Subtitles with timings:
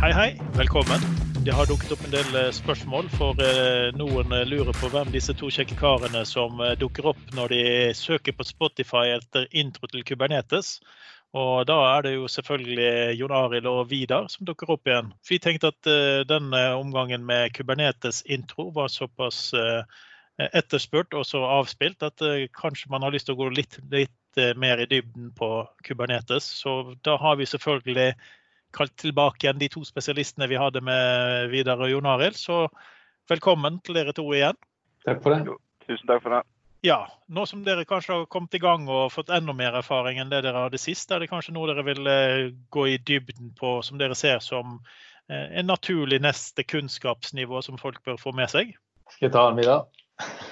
[0.00, 0.40] Hei, hei.
[0.56, 1.02] Velkommen.
[1.44, 5.10] Det har dukket opp en del eh, spørsmål, for eh, noen eh, lurer på hvem
[5.12, 7.58] disse to kjekke karene som dukker opp når de
[7.98, 10.78] søker på Spotify etter intro til Kubernetes.
[11.36, 15.12] Og da er det jo selvfølgelig Jon Arild og Vidar som dukker opp igjen.
[15.28, 15.92] Vi tenkte at
[16.32, 19.50] denne omgangen med Kubernetes-intro var såpass
[20.48, 22.24] etterspurt og så avspilt at
[22.56, 26.48] kanskje man har lyst til å gå litt, litt mer i dybden på Kubernetes.
[26.64, 28.14] Så da har vi selvfølgelig
[28.76, 32.38] kalt tilbake igjen de to spesialistene vi hadde med Vidar og Jon Arild.
[32.38, 32.66] Så
[33.30, 34.58] velkommen til dere to igjen.
[35.06, 35.58] Takk for det.
[35.86, 36.42] Tusen takk for det.
[36.82, 40.30] Ja, Nå som dere kanskje har kommet i gang og fått enda mer erfaring enn
[40.32, 43.78] det dere hadde sist, er det kanskje noe dere vil eh, gå i dybden på
[43.84, 44.78] som dere ser som
[45.28, 48.72] eh, en naturlig neste kunnskapsnivå som folk bør få med seg?
[49.12, 49.84] Skal jeg ta den videre?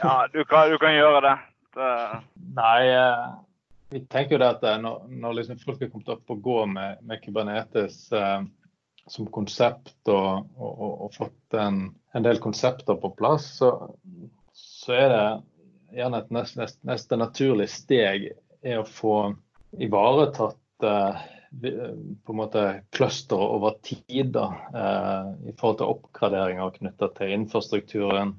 [0.03, 1.35] ja, du kan, du kan gjøre det.
[1.81, 1.93] det...
[2.61, 3.25] Nei, eh,
[3.91, 6.59] vi tenker jo det at eh, når, når liksom folk er kommet opp og gå
[6.71, 8.41] med, med Kubernetes eh,
[9.09, 13.73] som konsept og, og, og fått en, en, del konsepter på plass, så,
[14.53, 15.23] så er det
[15.99, 18.31] gjerne et neste, nest, neste naturlig steg
[18.61, 19.17] er å få
[19.81, 27.09] ivaretatt eh, på en måte cluster over tid da, eh, i forhold til oppgraderinger knytta
[27.17, 28.35] til infrastrukturen,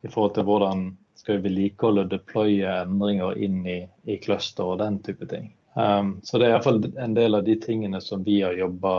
[0.00, 4.78] i forhold til hvordan skal vi vedlikeholde og deploye endringer inn i, i cluster og
[4.82, 5.50] den type ting.
[5.74, 8.94] Um, så det er iallfall en del av de tingene som vi har jobba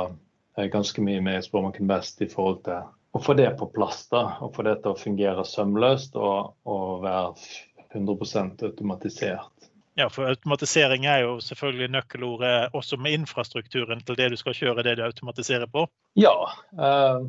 [0.58, 4.06] eh, ganske mye med i Spormarken Best i forhold til å få det på plass.
[4.12, 7.34] da, og Få det til å fungere sømløst og, og være
[7.96, 9.70] 100% automatisert.
[10.00, 14.86] Ja, for automatisering er jo selvfølgelig nøkkelordet også med infrastrukturen til det du skal kjøre
[14.88, 15.84] det du automatiserer på?
[16.16, 16.36] Ja,
[16.80, 17.26] uh,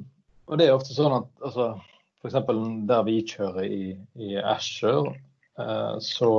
[0.46, 1.72] og det er ofte sånn at altså,
[2.20, 2.36] F.eks.
[2.88, 3.84] der vi kjører i,
[4.20, 5.14] i Asher,
[5.58, 6.32] eh, så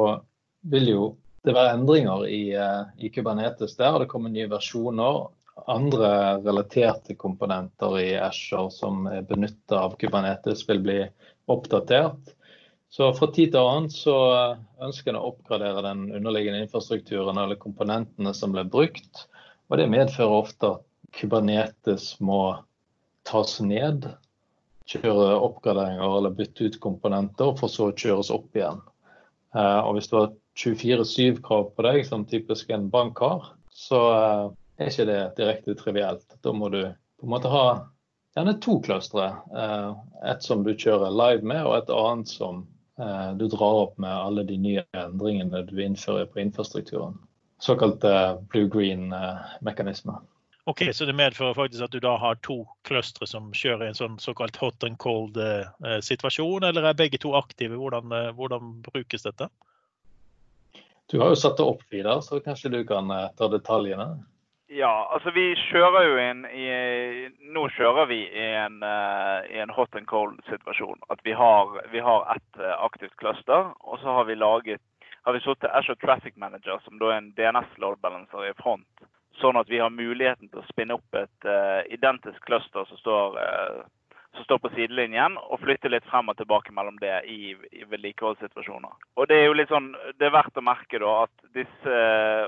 [0.69, 1.05] vil jo
[1.41, 4.03] det være endringer i, eh, i Kubernetes der.
[4.03, 5.23] Det kommer nye versjoner.
[5.69, 6.11] Andre
[6.45, 11.00] relaterte komponenter i Asher som er benytta av Kubernetes, vil bli
[11.51, 12.35] oppdatert.
[12.91, 14.16] Så fra tid til annen så
[14.83, 19.25] ønsker en å oppgradere den underliggende infrastrukturen eller komponentene som ble brukt.
[19.72, 22.41] Og det medfører ofte at Kubernetes må
[23.27, 24.11] tas ned
[24.90, 28.81] kjøre oppgraderinger eller bytte ut komponenter, for så å kjøres opp igjen.
[29.56, 34.44] Eh, og Hvis du har 24-7-krav på deg, som typisk en bank har, så eh,
[34.81, 36.28] er ikke det direkte trivielt.
[36.44, 37.66] Da må du på en måte ha
[38.36, 39.31] gjerne to clustre.
[39.52, 39.90] Eh,
[40.31, 42.68] et som du kjører live med, og et annet som
[43.02, 47.16] du drar opp med alle de nye endringene du innfører på infrastrukturen.
[47.63, 48.03] Såkalt
[48.52, 50.19] blue-green-mekanismer.
[50.63, 53.97] Ok, Så det medfører faktisk at du da har to clustre som kjører i en
[53.97, 57.79] sånn såkalt hot and cold-situasjon, eh, eller er begge to aktive?
[57.81, 59.47] Hvordan, eh, hvordan, brukes dette?
[61.09, 64.21] Du har jo satt det opp, Vidar, så kanskje du kan eh, ta detaljene?
[64.69, 66.67] Ja, altså vi kjører jo inn i
[67.51, 68.77] Nå kjører vi i en,
[69.51, 71.01] i en hot and cold-situasjon.
[71.09, 74.79] At vi har, vi har ett aktivt cluster, og så har vi laget
[75.25, 78.53] har vi satt til Azure Traffic Manager, som da er en DNS load balancer i
[78.61, 79.03] front
[79.40, 83.38] Sånn at vi har muligheten til å spinne opp et uh, identisk cluster som står,
[83.40, 87.86] uh, som står, på sidelinjen, og flytte litt frem og tilbake mellom det i, i
[87.90, 88.94] vedlikeholdssituasjoner.
[89.18, 91.97] Og Det er jo litt sånn, det er verdt å merke da at disse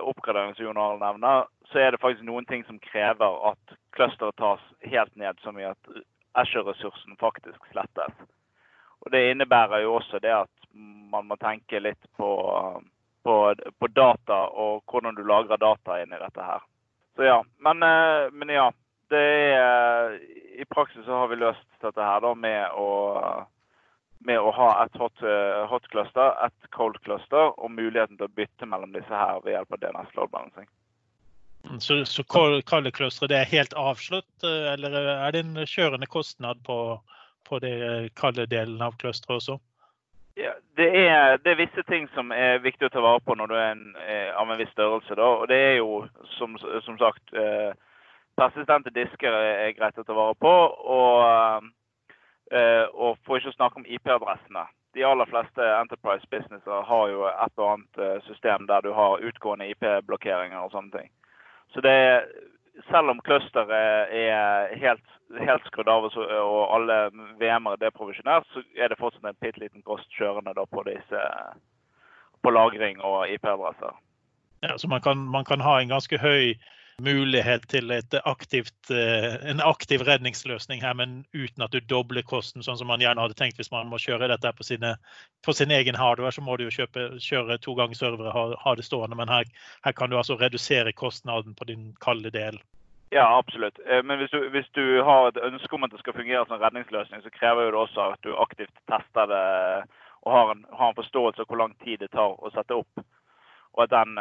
[0.03, 4.61] uh, Jon Arild nevner, så er det faktisk noen ting som krever at clusteret tas
[4.85, 5.93] helt ned, som i at
[6.33, 8.13] Asher-ressursen faktisk slettes.
[9.05, 10.51] Og Det innebærer jo også det at
[11.11, 12.29] man må tenke litt på,
[13.23, 13.35] på,
[13.79, 16.63] på data og hvordan du lagrer data inn i dette her.
[17.15, 17.45] Så ja.
[17.57, 18.73] Men, eh, men ja.
[19.09, 20.15] Det er,
[20.57, 22.87] I praksis så har vi løst dette her da med å,
[24.25, 28.35] med å ha et hot, eh, hot, cluster, et cold cluster og muligheten til å
[28.39, 30.69] bytte mellom disse her ved hjelp av DNS load balancing.
[31.83, 36.79] Så, så kalde clusteret er helt avslutt, eh, eller er det en kjørende kostnad på,
[37.45, 37.75] på det
[38.17, 39.59] kalde delen av clusteret også?
[40.35, 43.51] Ja, det er, det er, visse ting som er viktig å ta vare på når
[43.51, 45.15] du er en, eh, av en viss størrelse.
[45.15, 45.27] Da.
[45.43, 46.07] Og det er jo
[46.37, 47.73] som, som sagt eh,
[48.33, 50.53] Persistente disker er greit å ta vare på.
[50.97, 51.67] Og,
[52.49, 54.65] eh, og for ikke å snakke om IP-adressene.
[54.97, 59.21] De aller fleste Enterprise businesser har jo et og annet eh, system der du har
[59.21, 61.13] utgående IP-blokkeringer og sånne ting.
[61.73, 62.25] Så det er
[62.89, 65.05] selv om clusteret er helt,
[65.39, 66.97] helt skrudd av og alle
[67.41, 71.21] VM-er er profesjonelt, så er det fortsatt en bitte liten kost kjørende på, disse,
[72.41, 73.93] på lagring og IP-adresser.
[74.63, 76.53] Ja, så man kan, man kan, ha en ganske høy
[77.01, 77.91] mulighet til
[78.25, 83.01] aktivt, eh, en aktiv redningsløsning her, men uten at du dobler kosten, sånn som man
[83.01, 84.95] gjerne hadde tenkt hvis man må kjøre dette på, sine,
[85.45, 86.31] på sin egen hardware.
[86.31, 89.17] Så må du jo kjøpe, kjøre to ganger servere, ha, ha det stående.
[89.17, 89.49] Men her,
[89.85, 92.61] her, kan du altså redusere kostnaden på din kalde del.
[93.13, 93.77] Ja, absolutt.
[94.03, 97.21] Men hvis du, hvis du, har et ønske om at det skal fungere som redningsløsning,
[97.21, 99.43] så krever det også at du aktivt tester det
[100.23, 103.03] og har en, har en forståelse av hvor lang tid det tar å sette opp.
[103.73, 104.17] Og at den,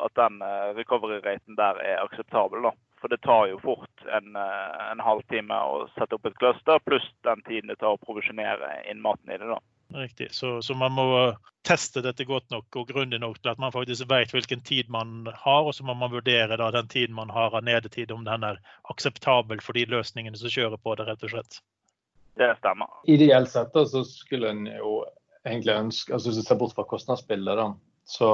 [0.00, 0.40] at den
[0.78, 2.68] recovery-raten der er akseptabel.
[2.68, 2.72] da.
[3.02, 7.42] For det tar jo fort en, en halvtime å sette opp et cluster, pluss den
[7.48, 9.48] tiden det tar å provisjonere inn maten i det.
[9.50, 9.58] da.
[9.94, 10.28] Riktig.
[10.34, 11.06] Så, så, man må
[11.66, 15.28] teste dette godt nok og grundig nok til at man faktisk vet hvilken tid man
[15.34, 18.46] har, og så må man vurdere da, den tiden man har av nedetid, om den
[18.46, 18.60] er
[18.94, 21.60] akseptabel for de løsningene som kjører på det, rett og slett.
[22.40, 22.88] Det stemmer.
[23.12, 25.02] Ideelt sett da, så skulle en jo
[25.44, 27.68] egentlig ønske, altså hvis du ser bort fra kostnadsbildet, da,
[28.08, 28.30] så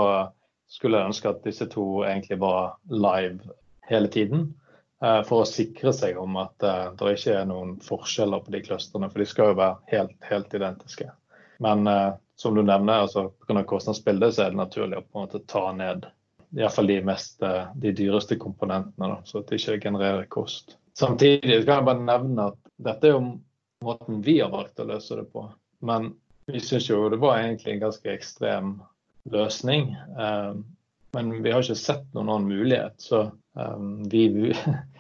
[0.68, 3.54] skulle ønske at disse to egentlig var live
[3.88, 4.50] hele tiden.
[5.02, 8.62] Eh, for å sikre seg om at uh, det ikke er noen forskjeller på de
[8.66, 9.10] clusterne.
[9.12, 11.10] For de skal jo være helt, helt identiske.
[11.62, 13.64] Men eh, som du nevner, altså pga.
[13.66, 16.06] kostnadsbildet så er det naturlig å på en måte ta ned
[16.56, 20.28] i hvert fall de, mest, eh, de dyreste komponentene, da, så at det ikke genererer
[20.32, 20.78] kost.
[20.98, 23.24] Samtidig kan jeg bare nevne at dette er jo
[23.84, 25.44] måten vi har valgt å løse det på.
[25.86, 26.12] Men
[26.48, 28.78] vi syns jo det var egentlig en ganske ekstrem
[29.32, 29.92] løsning.
[29.94, 30.52] Eh,
[31.16, 32.98] men vi har ikke sett noen annen mulighet.
[33.00, 33.25] Så
[33.58, 33.80] eh,
[34.12, 34.52] vi,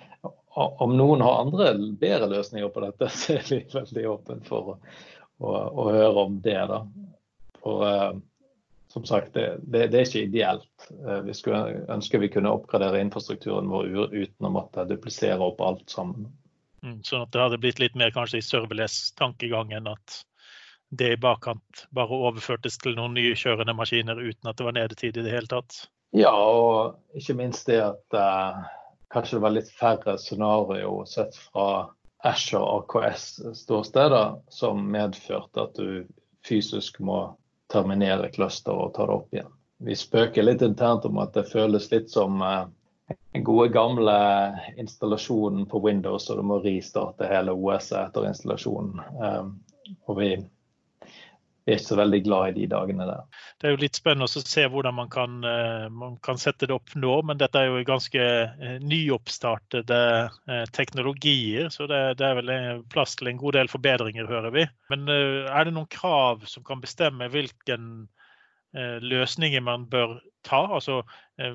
[0.84, 4.80] om noen har andre bedre løsninger på dette, så er vi veldig åpne for å
[5.38, 6.58] å, høre om det.
[6.70, 6.80] da.
[7.62, 8.16] For uh,
[8.88, 10.86] som sagt, det, det, det, er ikke ideelt.
[11.26, 16.30] Vi skulle ønske vi kunne oppgradere infrastrukturen vår uten å måtte duplisere opp alt sammen.
[16.82, 20.22] Mm, sånn at det hadde blitt litt mer kanskje i serverless-tankegangen at
[20.90, 25.16] det i bakkant bare overførtes til noen nye kjørende maskiner uten at det var nedetid
[25.16, 25.82] i det hele tatt?
[26.16, 28.62] Ja, og ikke minst det at uh,
[29.12, 31.90] kanskje det var litt færre scenario sett fra
[32.24, 36.06] Asher AKS-ståsteder som medførte at du
[36.48, 37.20] fysisk må
[37.72, 39.52] terminere cluster og ta det opp igjen.
[39.84, 42.64] Vi spøker litt internt om at det føles litt som eh,
[43.36, 44.16] den gode gamle
[44.80, 48.98] installasjonen på Windows, og du må ristarte hele OS-et etter installasjonen.
[48.98, 50.32] Eh, og vi
[51.72, 53.40] er ikke så veldig glad i de dagene der.
[53.60, 56.76] Det er jo litt spennende å se hvordan man kan, eh, man kan sette det
[56.76, 62.38] opp nå, men dette er jo ganske eh, nyoppstartede eh, teknologier, så det, det er
[62.40, 62.52] vel
[62.92, 64.64] plass til en god del forbedringer, hører vi.
[64.92, 68.08] Men er det noen krav som kan bestemme hvilken
[69.00, 70.60] løsninger man bør ta?
[70.76, 71.00] Altså,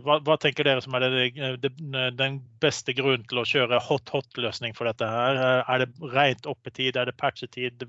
[0.02, 1.28] hva, hva, tenker dere som er det,
[1.62, 1.72] det,
[2.18, 5.08] den beste grunnen til å kjøre hot-hot-løsning for dette?
[5.08, 5.42] her?
[5.62, 7.86] Er det rent oppetid, er det patchetid?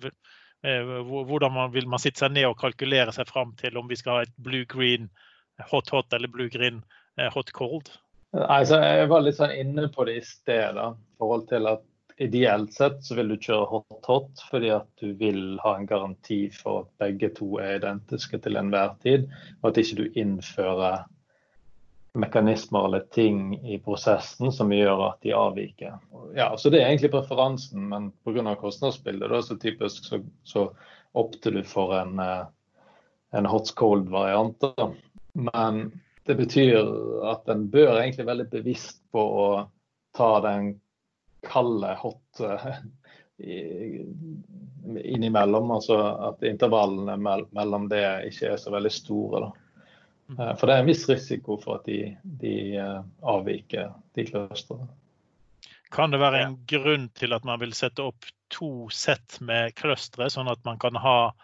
[0.64, 3.98] Eh, hvordan man, vil man sitte seg ned og kalkulere seg fram til om vi
[4.00, 5.10] skal ha et blue-green
[5.70, 6.80] hot-hot eller blue-green
[7.20, 7.92] eh, hot-cold?
[8.34, 10.80] Altså, jeg var litt sånn inne på det i sted.
[10.80, 11.84] i forhold til at
[12.22, 16.84] Ideelt sett så vil du kjøre hot-hot fordi at du vil ha en garanti for
[16.84, 19.26] at begge to er identiske til enhver tid,
[19.62, 21.08] og at ikke du innfører
[22.14, 25.96] mekanismer eller ting i prosessen som gjør at de avviker.
[26.36, 28.54] Ja, så Det er egentlig preferansen, men pga.
[28.54, 30.68] kostnadsbildet da, så typisk så, så
[31.12, 32.46] opter du for en, eh,
[33.32, 34.60] en hot cold variant.
[34.60, 34.92] Da.
[35.32, 36.86] Men det betyr
[37.26, 39.48] at en bør egentlig være veldig bevisst på å
[40.14, 40.76] ta den
[41.42, 42.78] kalde hot uh,
[45.02, 45.70] innimellom.
[45.70, 45.98] Altså
[46.30, 47.18] at intervallene
[47.50, 49.48] mellom det ikke er så veldig store.
[49.48, 49.63] da.
[50.28, 50.40] Mm.
[50.40, 54.88] Eh, for det er en viss risiko for at de, de eh, avviker, de clusterne.
[55.94, 60.26] Kan det være en grunn til at man vil sette opp to sett med clustre,
[60.30, 61.34] sånn at man kan ha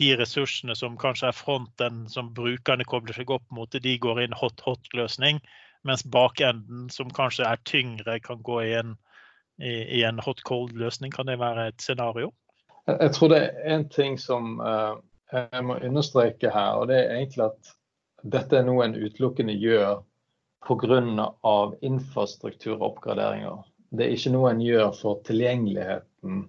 [0.00, 4.24] de ressursene som kanskje er fronten som brukerne kobler seg opp mot, de går i
[4.24, 5.38] en hot-hot-løsning,
[5.86, 8.96] mens bakenden, som kanskje er tyngre, kan gå i en,
[9.60, 11.12] i, i en hot-cold-løsning?
[11.12, 12.32] Kan det være et scenario?
[12.88, 14.96] Jeg tror det er en ting som uh,
[15.32, 17.74] jeg må understreke her, og det er egentlig at
[18.22, 20.02] dette er noe en utelukkende gjør
[20.62, 21.72] pga.
[21.80, 23.62] infrastrukturoppgraderinger.
[23.90, 26.44] Det er ikke noe en gjør for tilgjengeligheten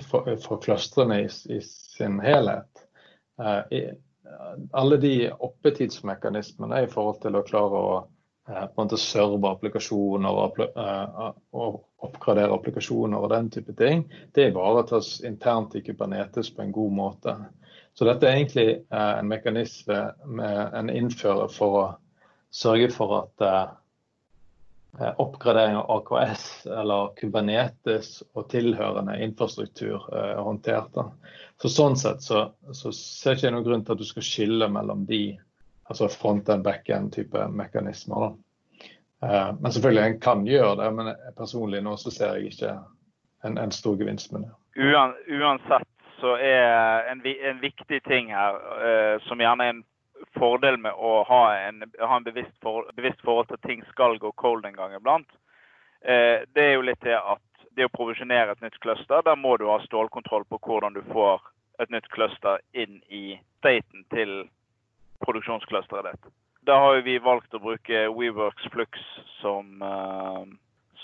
[0.00, 2.86] for, for i, i, sin helhet.
[3.40, 3.90] Uh, i,
[4.72, 10.38] alle de oppetidsmekanismene i forhold til å klare å uh, på en måte serve applikasjoner
[10.76, 16.72] uh, og, oppgradere applikasjoner og den type ting, det ivaretas internt i Kubernetes på en
[16.74, 17.36] god måte.
[17.94, 20.00] Så dette er egentlig eh, en mekanisme
[20.72, 21.84] en innfører for å
[22.52, 23.74] sørge for at eh,
[25.00, 30.96] eh, oppgradering av AKS eller Kubernetes og tilhørende infrastruktur er håndtert.
[31.60, 35.04] Så Sånn sett så, så ser ikke noen grunn til at du skal skille mellom
[35.08, 35.36] de,
[35.84, 38.24] altså front-end, back-end-type mekanismer.
[38.24, 38.32] da.
[39.60, 42.72] Men selvfølgelig, en kan gjøre det, men personlig nå så ser jeg ikke
[43.46, 44.50] en, en stor gevinst med det.
[44.82, 45.91] Uansett
[46.22, 49.84] så er en, en viktig ting her, uh, som gjerne er en
[50.38, 54.20] fordel med å ha en, ha en bevisst, for, bevisst, forhold til at ting skal
[54.22, 55.26] gå cold en gang iblant,
[56.04, 59.54] Eh, det er jo litt det at det å provisjonere et nytt cluster, der må
[59.56, 61.44] du ha stålkontroll på hvordan du får
[61.80, 64.32] et nytt cluster inn i staten til
[65.22, 66.32] produksjonsclusteret ditt.
[66.66, 68.98] Da har vi valgt å bruke WeWorks Flux
[69.40, 70.42] som, uh,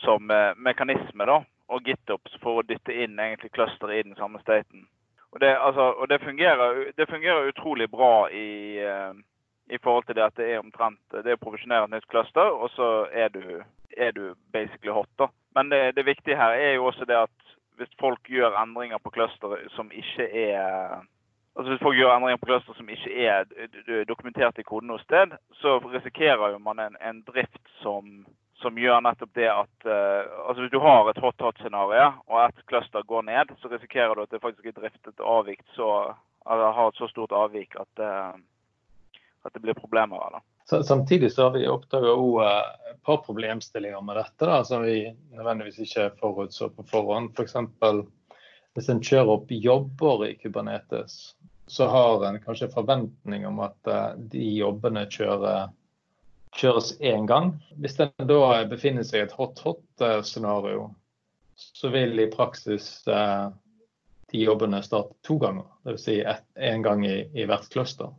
[0.03, 1.41] som mekanisme, da.
[1.69, 4.87] Og GitOps for å dytte inn egentlig clusteret i den samme staten.
[5.33, 9.15] Og det, altså, og det, fungerer, det fungerer, utrolig bra i, uh,
[9.71, 13.07] i forhold til det at det er omtrent det er et nytt cluster, og så
[13.13, 13.63] er du,
[13.97, 15.09] er du basically hot.
[15.19, 15.27] da.
[15.55, 17.37] Men det, det, viktige her er jo også det at
[17.77, 21.05] hvis folk gjør endringer på clusteret som ikke er
[21.59, 23.45] Altså Hvis folk gjør endringer på cluster som ikke er
[24.09, 28.27] dokumentert i koden noe sted, så risikerer jo man en, en drift som,
[28.63, 33.07] som, gjør nettopp det at uh, altså Hvis du har et hot-hot-scenario, og et cluster
[33.07, 35.91] går ned, så risikerer du at det faktisk er driftet avvik så,
[36.49, 40.45] eller har et så stort avvik at, uh, at det blir problemer av det.
[40.69, 44.99] Samtidig så har vi oppdaga eh, et par problemstillinger med dette da, som vi
[45.33, 47.31] nødvendigvis ikke forutså på forhånd.
[47.33, 47.57] F.eks.
[47.81, 48.03] For
[48.77, 51.15] hvis en kjører opp jobber i Kubernetes,
[51.73, 53.91] så har en kanskje forventning om at
[54.33, 55.73] de jobbene kjører,
[56.57, 57.57] kjøres én gang.
[57.77, 60.93] Hvis den da befinner seg i et hot-hot-scenario,
[61.55, 63.49] så vil i praksis eh,
[64.33, 65.67] de jobbene starte to ganger.
[65.85, 66.05] Dvs.
[66.05, 66.23] Si
[66.55, 68.13] én gang i, i hvert cluster.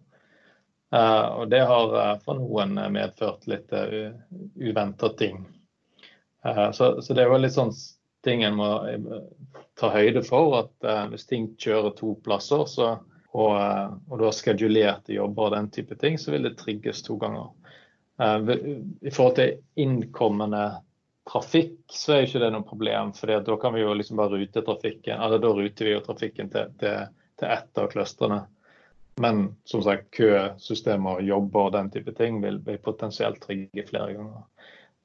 [0.91, 3.73] Eh, og det har eh, for noen eh, medført litt
[4.55, 5.45] uventa ting.
[6.73, 7.73] Så, så, det er jo litt sånn
[8.23, 8.67] ting en må
[9.75, 10.53] ta høyde for.
[10.61, 12.93] At hvis ting kjører to plasser, så,
[13.35, 13.57] og,
[14.07, 17.51] og, du har skedulerte jobber og den type ting, så vil det trigges to ganger.
[18.19, 20.63] I forhold til innkommende
[21.31, 23.13] trafikk, så er ikke det noe problem.
[23.15, 26.49] For da kan vi jo liksom bare rute trafikken, eller da ruter vi jo trafikken
[26.51, 28.41] til, til, til ett av clustrene.
[29.19, 34.15] Men som sagt, køsystemer og jobber og den type ting vil, bli potensielt trigge flere
[34.15, 34.45] ganger.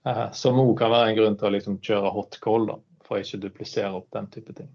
[0.07, 3.19] Eh, som òg kan være en grunn til å liksom kjøre hot call, da, for
[3.19, 4.71] å ikke duplisere opp den type ting.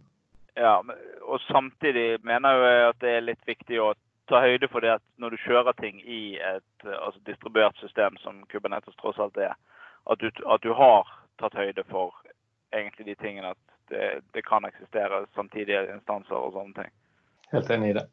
[0.60, 0.76] Ja,
[1.24, 3.94] og samtidig mener jeg at det er litt viktig å
[4.30, 8.44] ta høyde for det at når du kjører ting i et altså distribuert system, som
[8.52, 9.56] Kubernetes tross alt er,
[10.10, 11.10] at du, at du har
[11.42, 12.16] tatt høyde for
[12.76, 16.94] egentlig de tingene at det, det kan eksistere samtidige instanser og sånne ting.
[17.54, 18.06] Helt enig i det.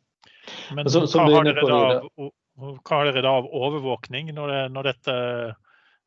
[0.75, 4.61] Men så, hva, har dere da, av, hva har dere da av overvåkning når, det,
[4.73, 5.17] når dette,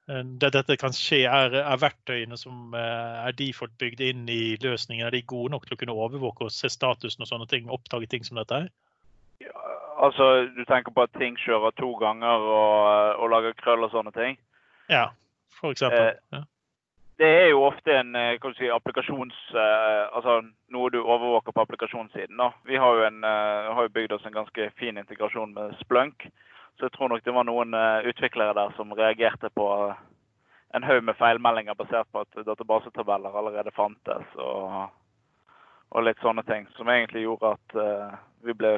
[0.09, 1.21] eh, det, dette kan skje?
[1.29, 5.67] Er, er, verktøyene som eh, er default bygd inn i løsningen, er de gode nok
[5.67, 7.69] til å kunne overvåke og se statusen og sånne ting?
[7.69, 8.71] Oppdage ting som dette her?
[9.45, 13.91] Ja, altså, Du tenker på at ting kjører to ganger og, og lager krøll og
[13.91, 14.39] sånne ting?
[14.89, 15.09] Ja,
[15.59, 16.07] for eksempel.
[16.07, 16.45] Eh, ja
[17.19, 19.39] det er jo ofte en eh, si, applikasjons...
[19.51, 20.39] Eh, altså
[20.71, 22.37] noe du overvåker på applikasjonssiden.
[22.39, 22.53] Da.
[22.63, 26.29] Vi har jo, en, eh, har jo, bygd oss en ganske fin integrasjon med Splunk.
[26.79, 29.65] Så jeg tror nok det var noen uh, utviklere der som reagerte på
[30.77, 34.29] en haug med feilmeldinger basert på at databasetabeller allerede fantes.
[34.39, 34.77] Og,
[35.89, 36.69] og, litt sånne ting.
[36.77, 37.75] Som egentlig gjorde at
[38.47, 38.77] vi ble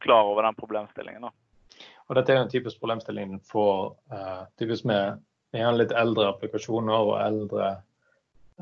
[0.00, 1.28] klar over den problemstillingen.
[1.28, 1.32] Da.
[2.08, 3.96] Og dette er en typisk problemstilling for
[4.58, 5.20] typisk med
[5.54, 7.68] gjerne litt eldre applikasjoner og eldre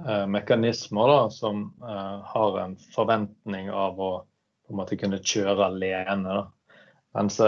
[0.04, 4.11] uh, mekanismer da, som uh, har en forventning av å
[4.68, 6.28] på en måte kunne kjøre alene.
[6.28, 6.42] Da.
[7.16, 7.38] Mens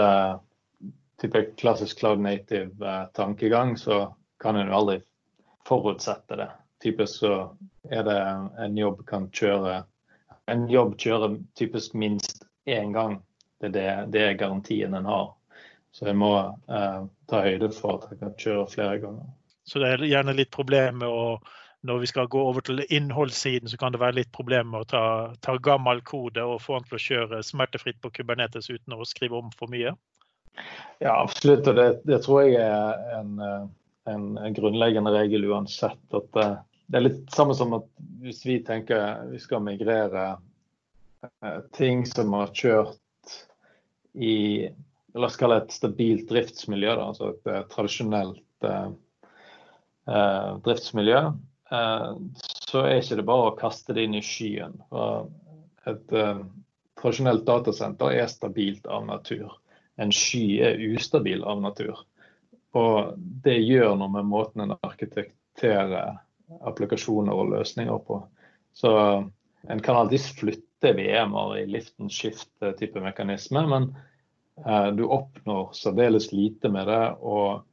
[1.21, 4.95] type klassisk cloud native-tankegang, så kan en jo aldri
[5.69, 6.47] forutsette det.
[6.81, 7.35] Typisk så
[7.93, 8.17] er det
[8.65, 9.83] en jobb kan kjøre
[10.49, 13.19] En jobb kjører typisk minst én gang.
[13.61, 15.31] Det er, det, det er garantien en har.
[15.91, 16.33] Så jeg må
[16.71, 19.33] eh, ta høyde for at jeg kan kjøre flere ganger.
[19.67, 21.25] Så det er gjerne litt problem med å
[21.81, 24.89] når vi skal gå over til innholdssiden, så kan det være litt problem med å
[24.91, 25.05] ta,
[25.41, 29.39] ta gammel kode og få den til å kjøre smertefritt på Kubernetes uten å skrive
[29.39, 29.95] om for mye?
[31.01, 31.65] Ja, absolutt.
[31.65, 33.33] Og det, det tror jeg er en,
[34.05, 36.03] en, en, grunnleggende regel uansett.
[36.13, 36.59] At det, eh,
[36.91, 37.85] det er litt samme som at
[38.21, 40.25] hvis vi tenker vi skal migrere
[41.23, 42.99] eh, ting som har kjørt
[44.13, 44.35] i
[45.13, 48.91] la oss kalle et stabilt driftsmiljø, da, altså et uh, tradisjonelt uh,
[50.07, 51.23] uh, driftsmiljø,
[51.71, 54.73] så er ikke det bare å kaste det inn i skyen.
[55.87, 56.09] Et
[56.99, 59.53] tradisjonelt datasenter er stabilt av natur.
[59.95, 62.01] En sky er ustabil av natur.
[62.75, 66.19] Og det gjør noe med måten en arkitekterer
[66.67, 68.19] applikasjoner og løsninger på.
[68.75, 68.91] Så
[69.71, 73.91] en kan alltids flytte VM-er i lift and shift-type mekanisme, men
[74.65, 77.11] Eh, du oppnår særdeles lite med det.
[77.19, 77.63] Og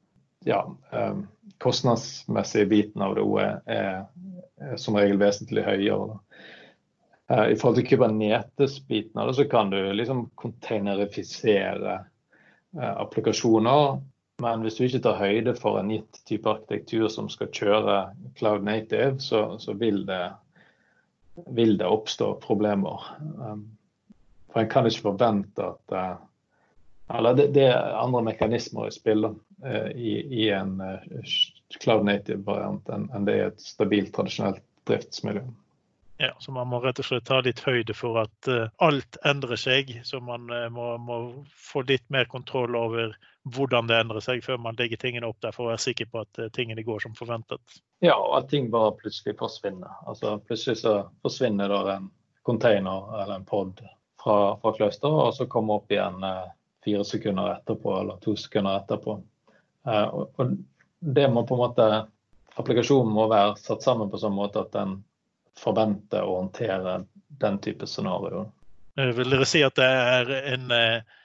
[0.44, 1.16] ja, eh,
[1.58, 3.26] kostnadsmessige biten av det
[3.66, 4.04] er,
[4.60, 6.18] er, som regel vesentlig høyere.
[7.30, 12.04] Eh, I forhold til Kubernetes-biten av det, så kan du liksom containerifisere
[12.78, 14.00] applikasjoner
[14.38, 17.94] Men hvis du ikke tar høyde for en gitt type arkitektur som skal kjøre
[18.38, 20.20] cloud native, så, så vil, det,
[21.47, 23.04] vil, det, oppstå problemer.
[23.38, 23.66] Um,
[24.52, 26.16] for en kan ikke forvente at uh,
[27.14, 31.30] Eller det, det, er andre mekanismer i spill uh, i, i, en uh,
[31.80, 35.47] cloud native variant enn det er et stabilt, tradisjonelt driftsmiljø.
[36.20, 39.58] Ja, så Man må rett og slett ta litt høyde for at uh, alt endrer
[39.60, 39.92] seg.
[40.04, 41.18] Så man uh, må, må,
[41.54, 43.14] få litt mer kontroll over
[43.54, 46.25] hvordan det endrer seg, før man legger tingene opp der for å være sikker på
[46.26, 47.78] at uh, tingene går som forventet.
[48.02, 49.94] Ja, og at ting bare plutselig forsvinner.
[50.10, 52.10] Altså Plutselig så forsvinner det en
[52.42, 53.78] container eller en pod
[54.18, 56.18] fra, fra cluster, og så kommer opp igjen
[56.82, 59.20] fire sekunder etterpå eller to sekunder etterpå.
[59.87, 60.56] Og, og
[60.98, 61.90] det må på en måte
[62.58, 64.96] Applikasjonen må være satt sammen på sånn måte at den
[65.58, 67.02] forvente å håndtere
[67.42, 68.48] den type scenarioer.
[68.98, 71.16] Eh, vil dere si at det er en, eh,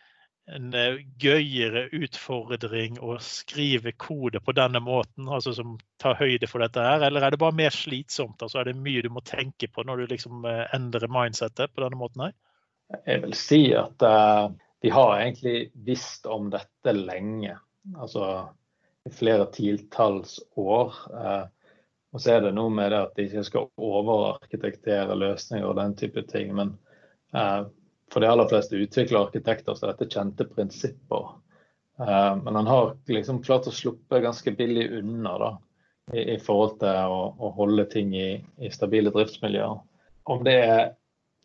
[0.53, 6.59] en, eh, gøyere utfordring å skrive kode på denne måten, altså som tar høyde for
[6.59, 8.41] dette her, eller er det bare mer slitsomt?
[8.41, 11.97] altså Er det mye du må tenke på når du liksom endrer mindsettet på denne
[11.97, 12.33] måten her?
[13.07, 14.51] Jeg vil si at uh,
[14.83, 17.55] de har egentlig visst om dette lenge.
[17.97, 18.49] Altså
[19.07, 20.93] i flere titalls år.
[21.09, 21.45] Uh,
[22.13, 25.95] og så er det noe med det at de ikke skal overarkitektere løsninger og den
[25.97, 26.51] type ting.
[26.53, 26.75] Men
[27.33, 27.63] eh,
[28.13, 31.31] for de aller fleste utvikler arkitekter så er dette kjente prinsipper.
[31.99, 35.51] Eh, men han har liksom klart å sluppe ganske billig unna da,
[36.13, 38.29] i, i forhold til å, å, holde ting i,
[38.61, 39.81] i stabile driftsmiljøer.
[40.29, 40.83] Om det er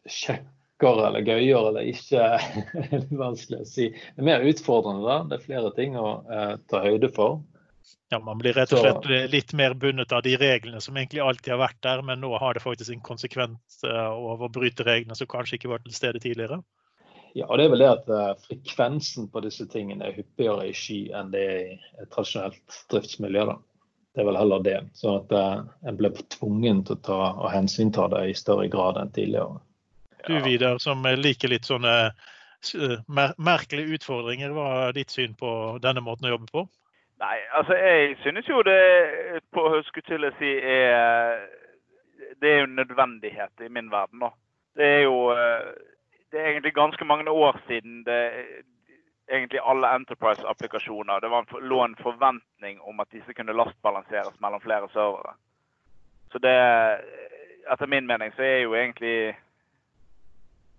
[0.04, 2.26] kjekkere eller gøyere eller ikke,
[2.84, 3.88] er litt vanskelig å si.
[3.88, 5.08] Det er mer utfordrende.
[5.08, 7.40] da, Det er flere ting å eh, ta høyde for.
[8.08, 11.52] Ja, Man blir rett og slett litt mer bundet av de reglene som egentlig alltid
[11.52, 15.28] har vært der, men nå har det faktisk en konsekvent over å bryte reglene som
[15.28, 16.62] kanskje ikke var til stede tidligere?
[17.36, 20.74] Ja, og det er vel det at uh, frekvensen på disse tingene er hyppigere i
[20.74, 23.44] sky enn det er i et tradisjonelt driftsmiljø.
[23.52, 23.58] da.
[24.16, 24.78] Det er vel heller det.
[24.98, 29.12] Så at en ble tvungen til å ta og hensynta det i større grad enn
[29.14, 29.60] tidligere.
[30.24, 30.24] Ja.
[30.26, 31.92] Du Vidar, som liker litt sånne
[33.06, 35.50] mer merkelige utfordringer, hva er ditt syn på
[35.84, 36.64] denne måten å jobbe på?
[37.18, 41.48] Nei, altså jeg synes jo det på skulle til å si er
[42.40, 44.30] Det er jo nødvendighet i min verden da.
[44.76, 45.16] Det er jo
[46.30, 48.20] det er egentlig ganske mange år siden det
[49.28, 54.88] egentlig alle Enterprise-applikasjoner det var lå en forventning om at disse kunne lastbalanseres mellom flere
[54.92, 55.34] servere.
[56.32, 56.56] Så det
[57.72, 59.36] Etter min mening så er jo egentlig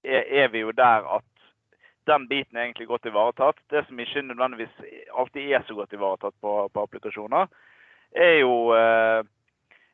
[0.03, 1.38] er, er vi jo der at
[2.09, 3.59] den biten er egentlig godt ivaretatt.
[3.69, 4.85] Det som ikke nødvendigvis
[5.17, 7.51] alltid er så godt ivaretatt på, på applikasjoner,
[8.11, 9.21] er jo eh,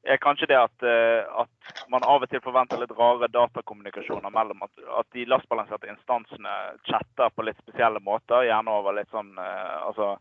[0.06, 4.63] er kanskje det at, eh, at, man av og til forventer litt rare datakommunikasjoner mellom
[4.65, 6.56] at, at de lastbalanserte instansene
[6.88, 10.15] chatter på litt spesielle måter, gjerne over litt sånn eh, altså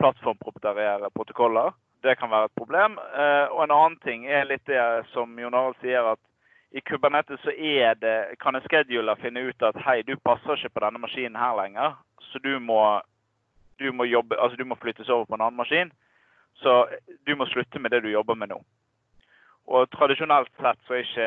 [0.00, 1.74] plattformproprietære protokoller.
[2.00, 2.94] Det kan være et problem.
[2.96, 4.80] Og en annen ting er litt det
[5.12, 6.29] som Jon Arild sier, at
[6.70, 10.76] i Kubernetes så er det, kan en scheduler finne ut at hei, du passer ikke
[10.76, 11.96] på denne maskinen her lenger,
[12.30, 12.82] så du må,
[13.82, 15.90] du må, jobbe, altså du må flyttes over på en annen maskin.
[16.60, 16.86] Så
[17.26, 18.60] du må slutte med det du jobber med nå.
[19.70, 21.26] Og tradisjonelt sett så er, ikke,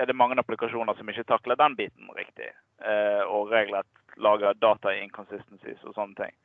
[0.00, 2.50] er det mange applikasjoner som ikke takler den biten riktig.
[2.78, 6.36] Eh, og regelrett lager data inconsistencies og sånne ting.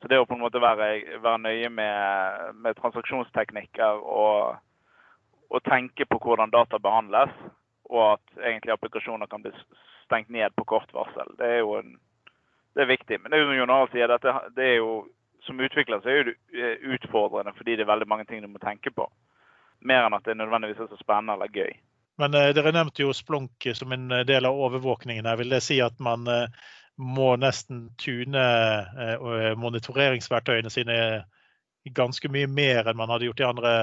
[0.00, 4.56] Så det å på en måte være, være nøye med, med transaksjonsteknikker og
[5.50, 7.32] å tenke på hvordan data behandles,
[7.90, 9.52] og at egentlig applikasjoner kan bli
[10.06, 11.34] stengt ned på kort varsel.
[11.38, 11.96] Det er jo en,
[12.74, 13.20] det er viktig.
[13.20, 14.92] Men det er jo som Jon sier, dette, det er jo,
[15.46, 18.62] som utvikler så er det eh, utfordrende fordi det er veldig mange ting du må
[18.62, 19.08] tenke på.
[19.84, 21.74] Mer enn at det nødvendigvis er så spennende eller gøy.
[22.22, 25.26] Men eh, Dere nevnte jo Splunk som en eh, del av overvåkningen.
[25.26, 25.36] her.
[25.40, 26.48] Vil det si at man eh,
[26.96, 30.98] må nesten tune eh, monitoreringsverktøyene sine
[31.92, 33.74] ganske mye mer enn man hadde gjort i andre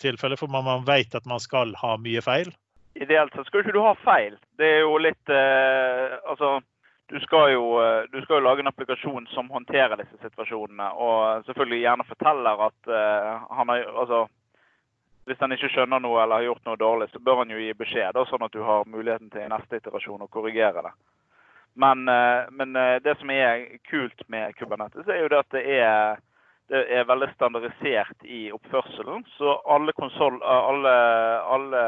[0.00, 2.52] tilfeller, for man, vet at man skal ha mye feil?
[2.94, 4.36] Ideelt sett skal ikke du ha feil.
[4.58, 6.60] Det er jo litt eh, Altså,
[7.10, 11.48] du skal, jo, eh, du skal jo lage en applikasjon som håndterer disse situasjonene, og
[11.48, 14.24] selvfølgelig gjerne forteller at eh, han har Altså,
[15.24, 17.72] hvis han ikke skjønner noe eller har gjort noe dårlig, så bør han jo gi
[17.78, 20.92] beskjed, da, sånn at du har muligheten til i neste iterasjon å korrigere det.
[21.74, 25.64] Men, eh, men eh, det som er kult med Kubernetes, er jo det at det
[25.80, 26.20] er
[26.72, 29.24] det er veldig standardisert i oppførselen.
[29.36, 30.94] Så alle, konsol, alle,
[31.56, 31.82] alle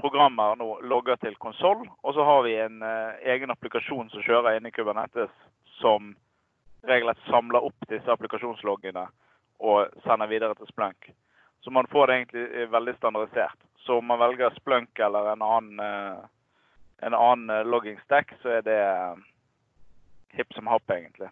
[0.00, 1.84] programmer nå logger til konsoll.
[2.02, 5.32] Og så har vi en uh, egen applikasjon som kjører inne i Kubernetes,
[5.78, 6.14] som
[6.88, 9.06] regelrett samler opp disse applikasjonsloggene
[9.60, 11.10] og sender videre til Splunk.
[11.60, 13.58] Så man får det egentlig eh, veldig standardisert.
[13.84, 16.22] Så om man velger Splunk eller en annen,
[17.04, 18.80] en annen logging stack, så er det
[20.32, 21.28] hipp som happ, egentlig.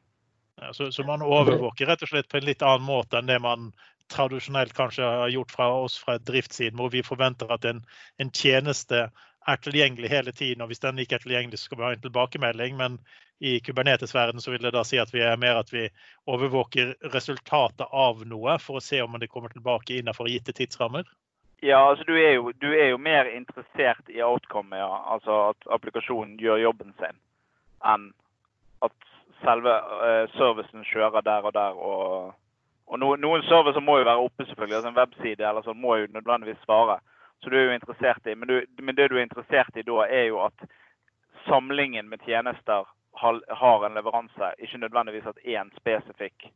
[0.73, 3.71] Så, så, man overvåker rett og slett på en litt annen måte enn det man
[4.13, 7.83] tradisjonelt kanskje har gjort fra oss fra driftssiden, hvor vi forventer at en,
[8.19, 9.09] en tjeneste
[9.49, 10.63] er tilgjengelig hele tiden.
[10.63, 12.77] og Hvis den ikke er tilgjengelig, så skal vi ha en tilbakemelding.
[12.77, 12.99] Men
[13.39, 15.87] i Kubernetes-verden så vil det da si at vi er mer at vi
[16.27, 21.07] overvåker resultatet av noe for å se om det kommer tilbake innenfor gitte tidsrammer.
[21.63, 24.91] Ja, altså du er, jo, du er jo mer interessert i outcome, ja.
[25.11, 27.17] altså at applikasjonen gjør jobben sin,
[27.83, 28.13] enn
[28.87, 28.95] at
[29.45, 31.79] selve uh, servicen kjører der og der.
[31.79, 32.35] og,
[32.87, 34.77] og no, Noen servicer må jo være oppe, selvfølgelig.
[34.77, 36.99] altså En webside eller sånn må jo nødvendigvis svare.
[37.43, 38.35] Så du er jo interessert i.
[38.35, 40.67] Men, du, men, det du er interessert i da, er jo at
[41.47, 46.49] samlingen med tjenester har, har en leveranse, ikke nødvendigvis at én spesifikk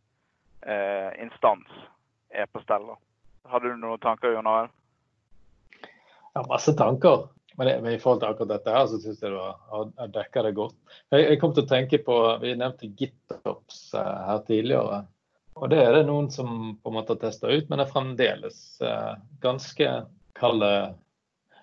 [0.66, 1.70] eh, instans
[2.30, 2.92] er på stell.
[3.50, 4.74] Hadde du noen tanker, Jon Arild?
[6.34, 7.28] Ja, masse tanker.
[7.56, 10.44] Men, det, men, i forhold til akkurat dette her, så syns jeg du har dekka
[10.46, 10.76] det godt.
[11.12, 15.02] Jeg, jeg, kom til å tenke på Vi nevnte GitOps uh, her tidligere.
[15.60, 17.92] Og det er det noen som på en måte har testa ut, men det er
[17.92, 19.90] fremdeles uh, ganske
[20.38, 20.72] kalde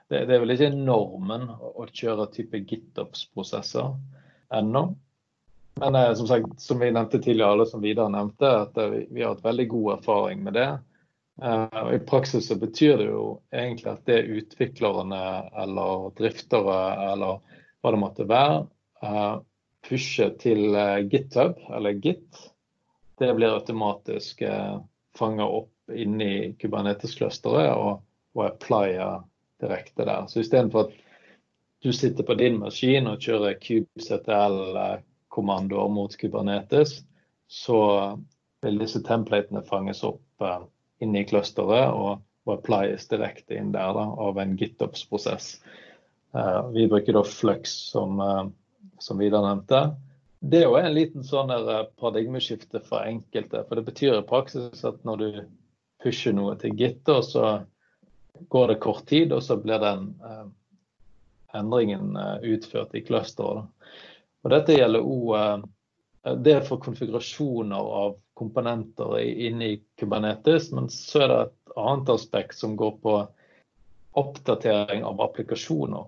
[0.10, 3.92] det, det, er vel ikke normen å, kjøre type GitOps-prosesser
[4.58, 4.84] ennå.
[5.82, 9.26] Men uh, som sagt, som vi nevnte tidligere, alle som Vidar nevnte, at vi, vi
[9.26, 10.70] har hatt veldig god erfaring med det.
[11.44, 16.80] Uh, I praksis så betyr det jo egentlig at det utviklerne eller driftere
[17.12, 17.40] eller
[17.80, 18.66] hva det måtte være,
[19.06, 19.36] uh,
[19.88, 22.52] pusher til uh, GitHub eller Git,
[23.20, 24.44] det blir automatisk
[25.18, 28.02] fanga opp inni Kubernetes-clusteret og,
[28.36, 29.24] og applya
[29.60, 30.28] direkte der.
[30.32, 30.94] Så istedenfor at
[31.84, 37.04] du sitter på din maskin og kjører kubectl-kommandoer mot Kubernetes,
[37.48, 37.80] så
[38.64, 40.24] vil disse templatene fanges opp
[41.00, 45.58] inn i clusteret og, og applies direkte inn der da, av en GitOps-prosess.
[46.36, 48.46] Uh, vi bruker da Flux, som, uh,
[49.00, 49.82] som Vidar nevnte.
[50.40, 53.64] Det er jo en liten sånn uh, paradigmeskifte for enkelte.
[53.68, 55.42] For det betyr i praksis at når du
[56.04, 57.60] pusher noe til Git, så
[58.48, 60.14] går det kort tid, og så blir den
[61.52, 62.14] endringen
[62.46, 63.68] utført i clusteret.
[64.46, 65.66] Og dette gjelder òg
[66.24, 70.72] det er for konfigurasjoner av komponenter inne i Kubernetes.
[70.76, 73.16] Men så er det et annet aspekt som går på
[74.20, 76.08] oppdatering av applikasjoner.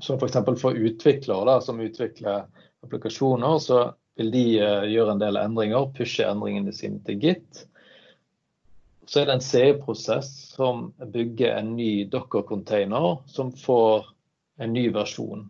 [0.00, 0.32] Så f.eks.
[0.32, 2.48] For, for utviklere som utvikler
[2.82, 3.84] applikasjoner, så
[4.18, 7.64] vil de uh, gjøre en del endringer, pushe endringene sine til Git.
[9.06, 14.08] Så er det en CE-prosess som bygger en ny docker-container som får
[14.64, 15.48] en ny versjon.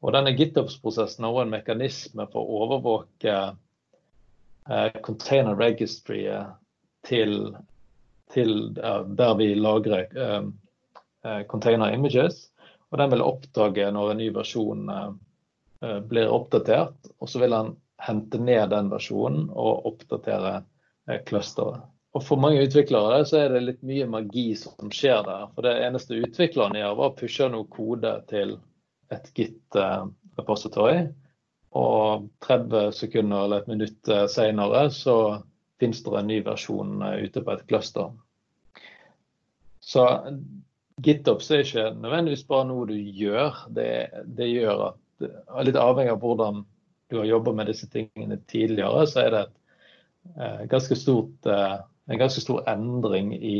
[0.00, 3.34] Og denne GitOps-prosessen har også en mekanisme for å overvåke
[4.70, 6.56] eh, container registryet
[7.06, 7.52] til,
[8.32, 12.46] til uh, der vi lagrer uh, container images.
[12.90, 14.88] Og den vil oppdage når en ny versjon
[16.10, 17.06] blir oppdatert.
[17.22, 17.68] Og så vil han
[18.02, 20.56] hente ned den versjonen og oppdatere
[21.28, 21.84] clusteret.
[22.18, 25.46] Og For mange utviklere så er det litt mye magi som skjer der.
[25.54, 28.56] For det eneste utvikleren gjør, var å pushe noe kode til
[29.14, 31.10] et Git-repository.
[31.70, 35.16] Og 30 sekunder eller et minutt eh, senere så
[35.80, 38.10] finnes det en ny versjon eh, ute på et cluster.
[39.80, 40.06] Så
[41.00, 43.62] GitOps er ikke nødvendigvis bare noe du gjør.
[43.76, 43.92] Det,
[44.26, 46.62] det gjør at Litt avhengig av hvordan
[47.12, 52.40] du har jobba med disse tingene tidligere, så er det et, eh, stort, en ganske
[52.40, 53.58] stor endring i,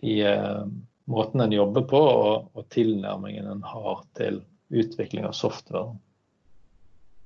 [0.00, 0.14] i
[1.04, 5.96] måten en jobber på og, og tilnærmingen en har til utvikling av software.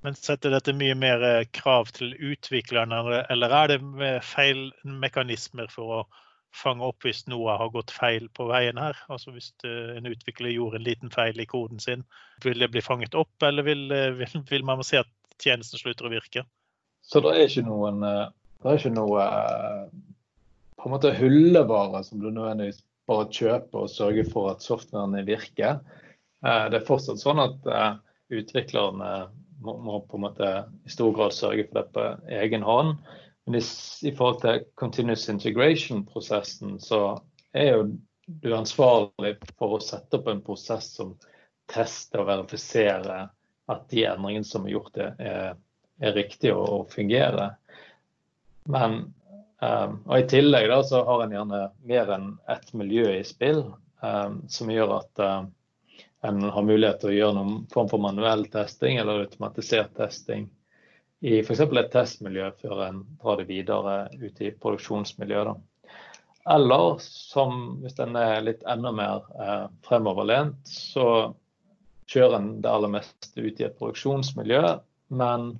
[0.05, 3.01] Men Setter dette mye mer eh, krav til utviklerne,
[3.33, 6.01] eller er det feil mekanismer for å
[6.55, 8.99] fange opp hvis noe har gått feil på veien her?
[9.09, 12.05] Altså Hvis eh, en utvikler gjorde en liten feil i koden sin,
[12.45, 16.11] vil det bli fanget opp, eller vil, eh, vil, vil man se at tjenesten slutter
[16.11, 16.45] å virke?
[17.05, 19.25] Så det er ikke noen det er ikke noe
[20.81, 25.81] på en måte hullevare som du nødvendigvis bare kjøper og sørger for at softwaren virker.
[26.45, 27.93] Eh, det er fortsatt sånn at eh,
[28.41, 29.13] utviklerne
[29.65, 30.51] må, må, på en måte
[30.85, 32.09] i stor grad sørge for det på
[32.43, 32.99] egen hånd.
[33.45, 37.17] Men i, forhold til continuous integration-prosessen, så
[37.53, 37.87] er jo
[38.27, 41.13] du ansvarlig for å sette opp en prosess som
[41.69, 43.29] tester og verifiserer
[43.73, 45.59] at de endringene som er gjort, er,
[46.01, 47.57] er riktige og, fungerer.
[48.69, 48.97] Men
[49.61, 53.63] um, og I tillegg da, så har en gjerne mer enn ett miljø i spill,
[54.01, 55.25] um, som gjør at
[56.25, 60.47] en har mulighet til å gjøre noen form for manuell testing eller automatisert testing
[61.25, 61.61] i f.eks.
[61.61, 65.61] et testmiljø før en drar det videre ut i produksjonsmiljøet.
[66.55, 71.35] Eller som hvis en er litt enda mer eh, fremoverlent, så
[72.13, 74.63] kjører en det aller meste ut i et produksjonsmiljø,
[75.17, 75.55] men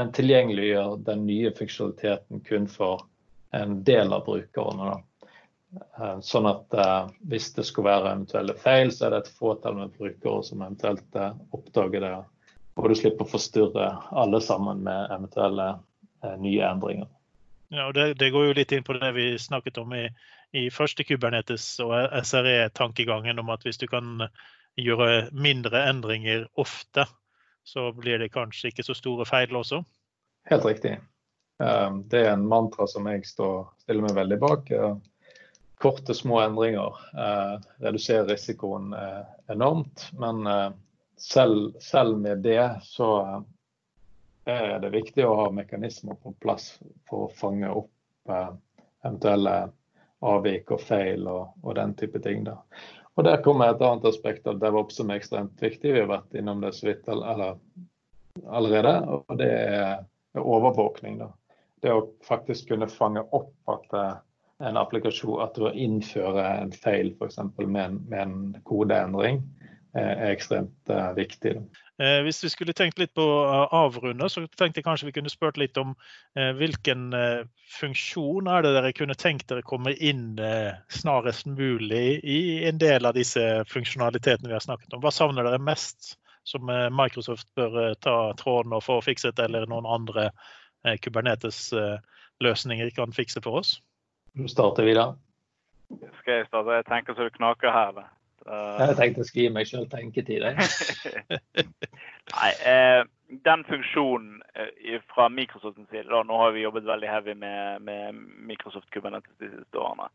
[0.00, 3.06] en tilgjengeliggjør den nye funksjonaliteten kun for
[3.56, 4.90] en del av brukerne.
[4.92, 4.98] Da.
[6.26, 9.92] Sånn at eh, hvis det skulle være eventuelle feil, så er det et fåtall med
[9.94, 12.14] brukere som eventuelt eh, oppdager det.
[12.80, 15.68] Og du slipper å forstyrre alle sammen med eventuelle
[16.24, 17.06] eh, nye endringer.
[17.70, 20.08] Ja, og det, det, går jo litt inn på det vi snakket om i,
[20.58, 24.26] i første Kubernetes og SRE-tankegangen om at hvis du kan
[24.80, 27.04] gjøre mindre endringer ofte,
[27.62, 29.84] så blir det kanskje ikke så store feil også?
[30.50, 30.96] Helt riktig.
[31.60, 34.70] Det er en mantra som jeg står, stiller meg veldig bak.
[35.80, 39.22] Korte, små endringer eh, reduserer risikoen eh,
[39.54, 40.10] enormt.
[40.12, 40.70] Men eh,
[41.16, 43.10] selv, selv, med det så
[44.44, 46.74] er det viktig å ha mekanismer på plass
[47.08, 49.54] for å fange opp eventuelle
[50.20, 52.44] avvik og feil og, og den type ting.
[52.44, 52.58] Da.
[53.16, 55.92] Og Der kommer et annet aspekt av DevOps som er ekstremt viktig.
[55.92, 57.56] Vi har vært innom det så vidt eller,
[58.46, 58.94] allerede.
[59.08, 61.18] og Det er overvåkning.
[61.20, 61.32] Da.
[61.80, 64.18] Det å faktisk kunne fange opp at eh,
[64.60, 67.40] en applikasjon, at du innfører en feil f.eks.
[67.58, 68.36] Med, med en
[68.68, 69.40] kodeendring,
[69.96, 71.56] eh, er ekstremt uh, viktig.
[72.00, 75.32] Eh, hvis vi skulle tenkt litt på å avrunde, så tenkte jeg kanskje vi kunne
[75.32, 75.92] spurt litt om
[76.38, 77.42] eh, hvilken eh,
[77.76, 80.40] funksjon er det dere kunne tenkt dere kommer inn
[80.88, 85.02] snarest mulig i en del av disse funksjonalitetene vi har snakket om.
[85.04, 86.14] Hva savner dere mest
[86.48, 86.64] som
[86.96, 90.30] Microsoft bør ta tråden og få fikset, eller noen andre
[91.04, 93.76] Kubernetes-løsninger kan fikse for oss?
[94.36, 95.14] Du starter, Vidar.
[96.20, 96.70] Skal jeg starte?
[96.78, 98.02] Jeg tenker så det knaker her.
[98.46, 100.44] Uh, jeg tenkte skulle gi meg sjøl tenketid.
[102.34, 103.02] Nei, eh,
[103.44, 108.22] den funksjonen eh, fra Microsofts side da, Nå har vi jobbet veldig heavy med, med
[108.48, 110.08] Microsoft Kubernetes de siste årene.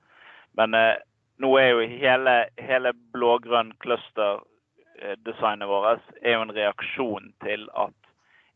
[0.57, 0.95] Men eh,
[1.43, 7.95] nå er jo hele, hele blå-grønn cluster-designet vårt er jo en reaksjon til at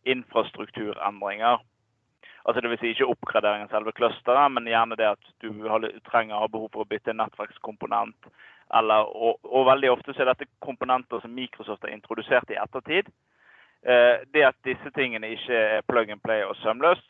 [0.07, 1.59] infrastrukturendringer
[2.43, 2.79] altså Dvs.
[2.81, 6.69] Si ikke oppgradering av selve clusteret, men gjerne det at du trenger trenger har behov
[6.73, 8.31] for å bytte en nettverkskomponent
[8.77, 13.07] eller, og, og, veldig ofte så er dette komponenter som Microsoft har introdusert i ettertid.
[13.81, 17.07] Eh, det at disse tingene ikke er plug and play og sømløst,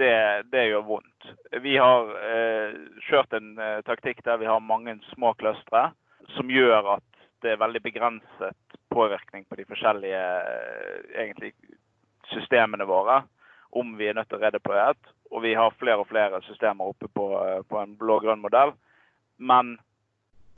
[0.00, 0.12] det,
[0.52, 1.30] det gjør vondt.
[1.64, 2.76] Vi har eh,
[3.08, 5.90] kjørt en eh, taktikk der vi har mange små clustre,
[6.36, 7.06] som gjør at
[7.40, 11.54] det er veldig begrenset påvirkning på de forskjellige eh, egentlig,
[12.34, 13.22] systemene våre
[13.70, 15.12] om vi er nødt til å redeploye et.
[15.30, 18.74] Og vi har flere og flere systemer oppe på, eh, på en blå-grønn modell.
[19.38, 19.78] Men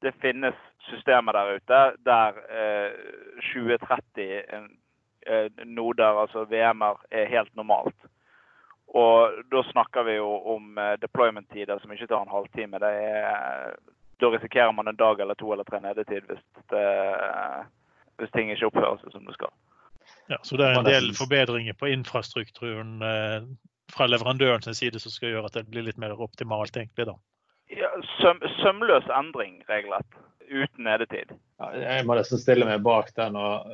[0.03, 0.55] det finnes
[0.91, 2.91] systemer der ute der eh,
[3.53, 4.43] 2030
[5.27, 7.97] eh, noder, altså VM-er, er helt normalt.
[8.93, 12.81] Og da snakker vi jo om eh, deployment-tider som ikke tar en halvtime.
[12.83, 13.77] Er,
[14.21, 16.89] da risikerer man en dag eller to eller tre nedetid hvis, det,
[18.19, 19.55] hvis ting ikke oppfører seg som det skal.
[20.31, 23.47] Ja, Så det er en del forbedringer på infrastrukturen eh,
[23.93, 27.09] fra leverandørens side som skal gjøre at det blir litt mer optimalt, egentlig?
[27.11, 27.17] da?
[27.73, 27.89] Ja,
[28.21, 30.21] søm, sømløs endring, regelrett.
[30.53, 31.33] Uten nedetid.
[31.61, 33.69] Ja, jeg må nesten stille meg bak den og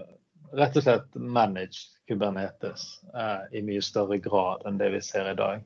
[0.56, 5.36] rett og slett manage Kubernetes eh, i mye større grad enn det vi ser i
[5.38, 5.64] dag.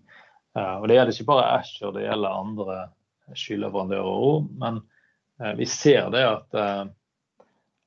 [0.56, 2.78] Eh, og Det gjelder ikke bare Asher, det gjelder andre
[3.38, 4.48] skyleverandører òg.
[4.60, 4.80] Men
[5.40, 6.84] eh, vi ser det at eh,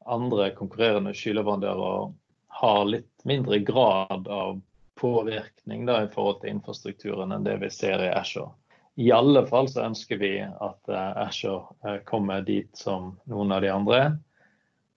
[0.06, 2.14] andre konkurrerende skyleverandører
[2.56, 4.62] har litt mindre grad av
[4.96, 8.48] påvirkning da, i forhold til infrastrukturen enn det vi ser i Asher.
[8.96, 13.66] I alle fall så ønsker vi at uh, Asher uh, kommer dit som noen av
[13.66, 14.16] de andre er.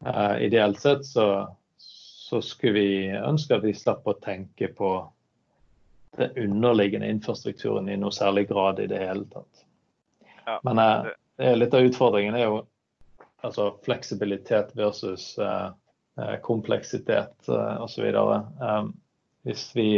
[0.06, 1.26] Uh, ideelt sett så,
[1.82, 4.92] så, skulle vi ønske at vi slapp å tenke på
[6.18, 9.66] den underliggende infrastrukturen i noe særlig grad i det hele tatt.
[10.46, 10.78] Ja, Men
[11.58, 12.62] litt av utfordringen er jo
[13.42, 15.34] altså fleksibilitet versus
[16.42, 18.08] kompleksitet uh, osv.
[18.10, 18.92] Um,
[19.46, 19.90] hvis, vi,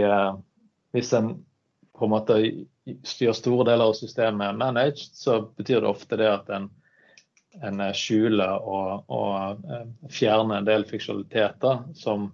[0.92, 1.34] hvis en
[2.00, 2.36] på en måte
[3.04, 6.70] styrer store deler av systemet managed, så betyr det ofte det at en,
[7.60, 12.30] en skjuler og, og, eh, fjerner en del fiksjonaliteter som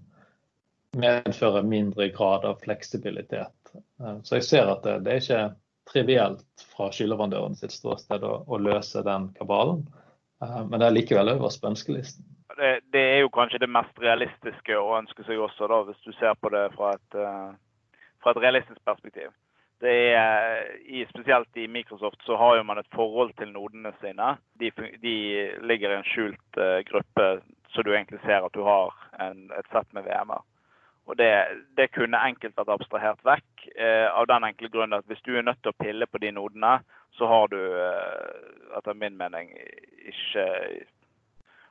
[0.97, 3.75] medfører mindre grad av fleksibilitet.
[3.75, 5.43] Eh, så jeg ser at det, det er ikke
[5.91, 9.83] trivielt fra skyleverandøren sitt ståsted å, å, løse den kabalen,
[10.47, 12.36] eh, men det er likevel øverst på ønskelisten.
[12.57, 16.13] Det, det, er jo kanskje det mest realistiske å ønske seg også, da, hvis du
[16.17, 17.19] ser på det fra et,
[18.23, 19.29] fra et realistisk perspektiv
[19.85, 24.37] er, i, Spesielt i Microsoft så har jo man et forhold til nodene sine.
[24.61, 24.71] De,
[25.03, 25.17] de
[25.61, 29.67] ligger i en skjult uh, gruppe, så du egentlig ser at du har en, et
[29.73, 30.45] sett med VM-er.
[31.07, 31.31] Og det,
[31.77, 35.45] det, kunne enkelt vært abstrahert vekk, eh, av den enkle grunn at hvis du er
[35.47, 36.81] nødt til å pille på de nodene,
[37.15, 38.33] så har du, eh,
[38.75, 39.53] etter min mening,
[40.11, 40.47] ikke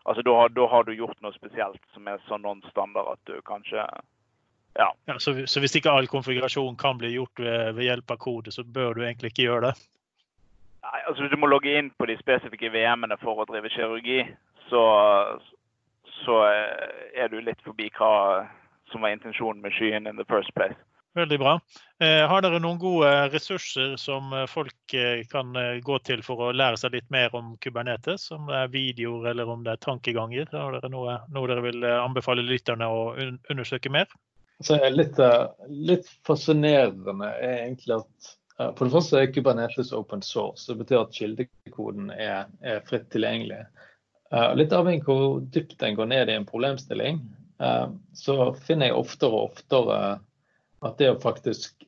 [0.06, 3.86] Altså da, da har du gjort noe spesielt som er sånn non-standard at du kanskje
[4.76, 4.90] Ja.
[5.08, 8.52] ja så, så, hvis ikke all konfigurasjon kan bli gjort ved, ved, hjelp av kode,
[8.52, 9.76] så bør du egentlig ikke gjøre det?
[10.86, 14.20] Nei, altså Du må logge inn på de spesifikke VM-ene for å drive kirurgi.
[14.70, 14.84] Så,
[16.26, 16.42] så
[17.16, 18.46] er du litt forbi hva
[18.92, 20.78] som var intensjonen med skyen in the first place.
[21.16, 21.60] Veldig bra.
[22.04, 26.50] Eh, har dere noen gode ressurser som eh, folk eh, kan gå til for å
[26.52, 28.28] lære seg litt mer om Kubernetes?
[28.36, 30.50] Om det er videoer eller om det er tankeganger?
[30.52, 34.12] Har dere noe, noe dere vil anbefale lytterne å undersøke mer?
[34.64, 35.16] Så litt,
[35.72, 40.68] litt fascinerende er egentlig at for det første er Kubernetes open source.
[40.68, 43.66] Det betyr at kildekoden er, er fritt tilgjengelig.
[44.56, 47.20] Litt avhengig av hvor dypt en går ned i en problemstilling,
[48.16, 50.00] så finner jeg oftere og oftere
[50.86, 51.86] at det å faktisk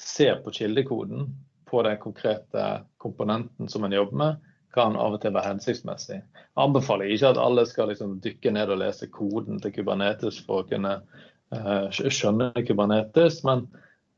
[0.00, 1.28] se på kildekoden
[1.70, 6.18] på den konkrete komponenten som en jobber med, kan av og til være hensiktsmessig.
[6.18, 10.62] Jeg anbefaler ikke at alle skal liksom dykke ned og lese koden til Kubernetes for
[10.62, 10.96] å kunne
[11.54, 13.68] uh, skjønne Kubernetes, men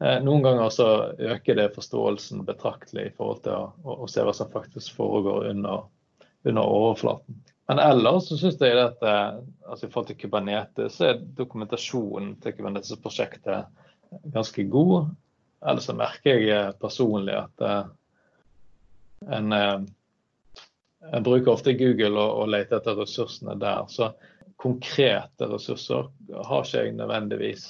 [0.01, 4.25] uh, noen ganger så øker det forståelsen betraktelig i forhold til å, å, å se
[4.25, 5.85] hva som faktisk foregår under,
[6.47, 7.43] under overflaten.
[7.67, 12.37] Men ellers så syns jeg at eh, altså i forhold til Kubernetes, så er dokumentasjonen
[12.43, 13.67] til Kubernetes-prosjektet
[14.35, 15.09] ganske god.
[15.67, 17.89] Ellers så merker jeg eh, personlig at uh,
[19.35, 23.89] en, en bruker ofte Google og, og leter etter ressursene der.
[23.91, 24.13] Så
[24.63, 26.07] konkrete ressurser
[26.47, 27.67] har ikke jeg nødvendigvis.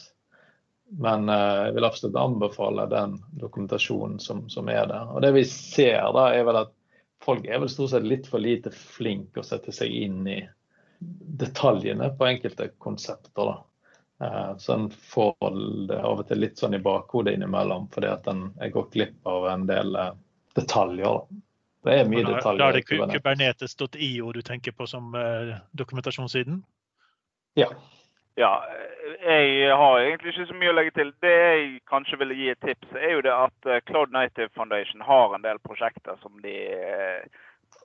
[1.00, 5.08] Men jeg vil absolutt anbefale den dokumentasjonen som, som er der.
[5.10, 6.75] Og det vi ser da, er vel at
[7.26, 10.40] folk er vel stort sett litt for lite flinke å sette seg inn i
[11.42, 13.50] detaljene på enkelte konsepter.
[13.50, 13.56] da.
[14.26, 15.34] Eh, så en får
[15.88, 19.48] det av og til litt sånn i bakhodet innimellom, fordi at en går glipp av
[19.50, 20.14] en del eh,
[20.56, 21.26] detaljer.
[21.86, 22.62] Det er mye da, detaljer.
[22.62, 26.62] Da er det kubernetes.io du tenker på som uh, dokumentasjonssiden?
[27.54, 27.68] Ja.
[28.36, 28.64] Ja,
[29.24, 31.12] jeg har egentlig ikke så mye å legge til.
[31.24, 35.00] Det jeg kanskje ville gi et tips, er jo det at eh, Cloud Native Foundation
[35.08, 37.24] har en del prosjekter som de eh,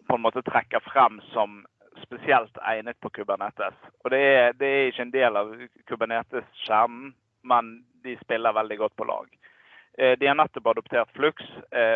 [0.09, 1.61] på en måte trekker frem som
[2.01, 3.77] spesielt egnet på Kubernetes.
[4.03, 5.55] Og det er, det er ikke en del av
[5.87, 7.13] Kubernetes-skjermen,
[7.47, 7.71] men
[8.03, 9.31] de spiller veldig godt på lag.
[9.95, 11.47] Eh, de har nettopp adoptert Flux.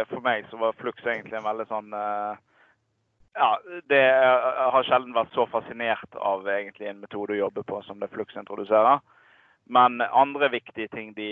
[0.08, 1.92] For meg så var Flux egentlig en veldig sånn
[3.36, 3.60] ja,
[3.92, 4.04] det
[4.74, 8.36] har sjelden vært så fascinert av egentlig en metode å jobbe på som det Flux
[8.40, 9.02] introduserer.
[9.66, 11.30] Men andre viktige ting de,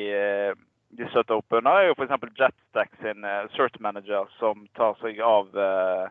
[0.97, 2.27] de støtter opp under, er jo f.eks.
[2.39, 6.09] Jetstack sin uh, Cert Manager, som tar seg av uh,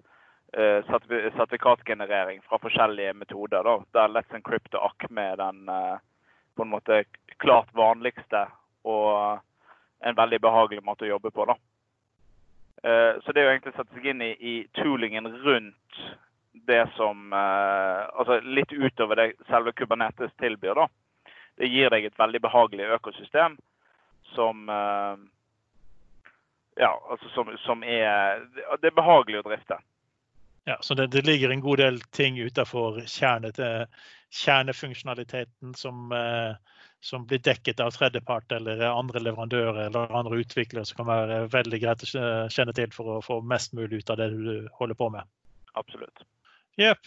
[0.53, 3.67] sertifikatgenerering fra forskjellige metoder.
[3.67, 5.63] Da, der Let's Encrypt og ACME er den
[6.53, 7.05] på en måte
[7.41, 8.47] klart vanligste
[8.85, 9.41] og
[10.05, 11.47] en veldig behagelig måte å jobbe på.
[11.49, 11.57] da.
[12.83, 15.93] Eh, så det er jo egentlig å sette seg inn i, i toolingen rundt
[16.67, 20.89] det som uh, Altså litt utover det selve Kubernetes tilbyr, da.
[21.59, 23.53] Det gir deg et veldig behagelig økosystem
[24.35, 25.17] som uh,
[26.81, 28.41] Ja, altså som, som, er
[28.81, 29.77] Det er behagelig å drifte.
[30.69, 36.55] Ja, så det, det ligger en god del ting utenfor kjernefunksjonaliteten som uh,
[37.03, 41.81] som blir dekket av tredjepart eller andre leverandører eller andre utviklere som kan være veldig
[41.83, 45.11] greit å kjenne til for å få mest mulig ut av det du holder på
[45.17, 45.27] med.
[45.75, 46.23] Absolutt.
[46.81, 47.03] Jepp.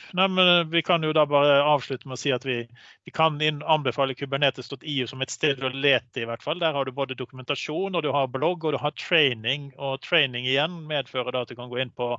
[0.70, 2.60] Vi kan jo da bare avslutte med å si at vi,
[3.08, 6.60] vi kan anbefale kubernetes.io som et sted å lete, i hvert fall.
[6.62, 9.72] Der har du både dokumentasjon, og du har blogg og du har training.
[9.82, 12.12] Og training igjen medfører da at du kan gå inn på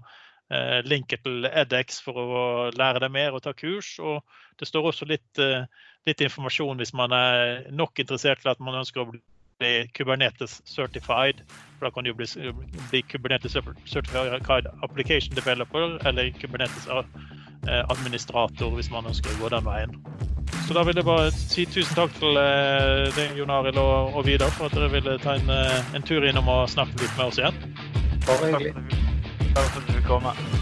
[0.50, 3.96] eh, linker til edX for å lære deg mer og ta kurs.
[3.98, 4.22] Og
[4.61, 5.66] det står også litt eh,
[6.06, 11.42] litt informasjon hvis man er nok interessert til at man ønsker å bli Kubernetes certified.
[11.78, 12.28] For da kan du bli,
[12.90, 13.56] bli Kubernetes
[13.88, 19.98] certified application developer eller Kubernetes eh, administrator hvis man ønsker å gå den veien.
[20.66, 24.26] Så da vil jeg bare si tusen takk til eh, deg, Jon Arild og, og
[24.28, 25.52] Vidar, for at dere ville ta en,
[25.96, 27.62] en tur innom og snakke litt med oss igjen.
[28.26, 29.15] Bare hyggelig.
[29.57, 30.56] Takk for at du kom.